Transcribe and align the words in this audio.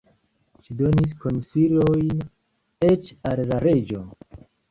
Ŝi 0.67 0.77
donis 0.79 1.11
konsilojn 1.25 2.25
eĉ 2.89 3.13
al 3.31 3.43
la 3.53 3.61
reĝo. 3.67 4.01